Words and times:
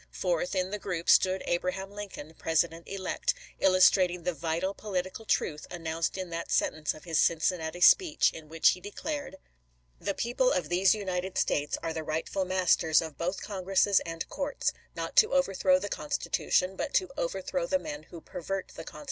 Fourth 0.09 0.55
in 0.55 0.71
the 0.71 0.79
group 0.79 1.07
stood 1.07 1.47
Abra 1.47 1.73
ham 1.73 1.91
Lincoln, 1.91 2.33
President 2.33 2.87
elect, 2.87 3.35
illustrating 3.59 4.23
the 4.23 4.33
vital 4.33 4.73
political 4.73 5.25
truth 5.25 5.67
announced 5.69 6.17
in 6.17 6.31
that 6.31 6.49
sentence 6.51 6.95
of 6.95 7.03
his 7.03 7.19
Cincinnati 7.19 7.81
speech 7.81 8.33
in 8.33 8.49
which 8.49 8.69
he 8.69 8.79
declared:" 8.81 9.35
The 10.01 10.15
peo 10.15 10.33
ple 10.33 10.51
of 10.53 10.69
these 10.69 10.95
United 10.95 11.37
States 11.37 11.77
are 11.83 11.93
the 11.93 12.01
rightful 12.03 12.45
masters 12.45 12.99
of 12.99 13.15
both 13.19 13.43
Congresses 13.43 13.99
and 13.99 14.27
courts, 14.27 14.73
not 14.95 15.15
to 15.17 15.33
overthrow 15.35 15.77
the 15.77 15.87
Constitution, 15.87 16.75
but 16.75 16.95
to 16.95 17.11
overthrow 17.15 17.67
the 17.67 17.77
men 17.77 18.01
who 18.09 18.21
pervert 18.21 18.69
the 18.69 18.83
Constitution." 18.83 18.99